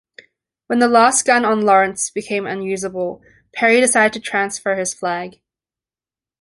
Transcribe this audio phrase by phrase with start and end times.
[0.65, 3.21] When the last gun on "Lawrence" became unusable,
[3.53, 5.41] Perry decided to transfer his flag.